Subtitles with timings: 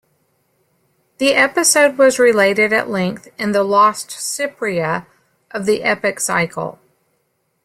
[1.19, 5.05] The episode was related at length in the lost "Cypria",
[5.51, 6.79] of the Epic Cycle.